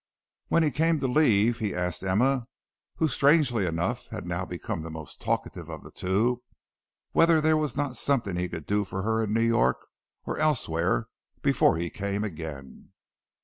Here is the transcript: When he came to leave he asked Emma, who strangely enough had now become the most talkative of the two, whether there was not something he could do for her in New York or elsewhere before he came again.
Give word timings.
When 0.47 0.63
he 0.63 0.71
came 0.71 0.97
to 0.99 1.07
leave 1.07 1.59
he 1.59 1.75
asked 1.75 2.01
Emma, 2.01 2.47
who 2.95 3.07
strangely 3.07 3.67
enough 3.67 4.07
had 4.07 4.25
now 4.25 4.45
become 4.45 4.81
the 4.81 4.89
most 4.89 5.21
talkative 5.21 5.69
of 5.69 5.83
the 5.83 5.91
two, 5.91 6.41
whether 7.11 7.39
there 7.39 7.55
was 7.55 7.77
not 7.77 7.95
something 7.97 8.35
he 8.35 8.49
could 8.49 8.65
do 8.65 8.83
for 8.83 9.03
her 9.03 9.23
in 9.23 9.31
New 9.31 9.43
York 9.45 9.85
or 10.25 10.39
elsewhere 10.39 11.07
before 11.43 11.77
he 11.77 11.91
came 11.91 12.23
again. 12.23 12.93